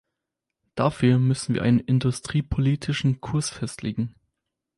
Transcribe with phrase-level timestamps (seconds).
[0.73, 4.15] Dafür müssen wir einen industriepolitischen Kurs festlegen.